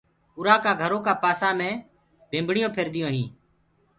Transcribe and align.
اُرآ 0.37 0.55
ڪآ 0.63 0.71
گھرو 0.81 0.97
ڪآ 1.05 1.13
پآسآ 1.23 1.49
مي 1.59 1.69
ڀمڀڻونٚ 2.31 2.73
ڦرديونٚ 2.75 3.13
هينٚ۔ 3.15 3.31